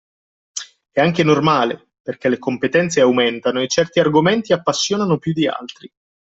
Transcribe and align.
È 0.89 0.99
anche 0.99 1.21
normale, 1.21 1.91
perché 2.01 2.27
le 2.27 2.39
competenze 2.39 3.01
aumentano 3.01 3.61
e 3.61 3.67
certi 3.67 3.99
argomenti 3.99 4.51
appassionano 4.51 5.19
più 5.19 5.31
di 5.31 5.45
altri 5.47 5.93